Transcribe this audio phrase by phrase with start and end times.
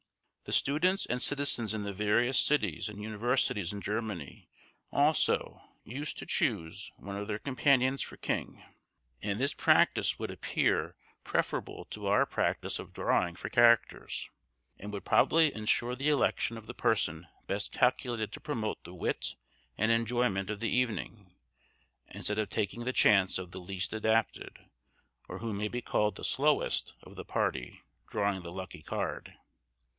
[0.45, 4.49] The students and citizens in the various cities and universities in Germany,
[4.91, 8.63] also, used to choose one of their companions for king;
[9.21, 14.31] and this practice would appear preferable to our practice of drawing for characters,
[14.79, 19.35] and would probably ensure the election of the person best calculated to promote the wit
[19.77, 21.31] and enjoyment of the evening,
[22.07, 24.57] instead of taking the chance of the least adapted,
[25.29, 29.35] or who may be called the "slowest" of the party drawing the lucky card.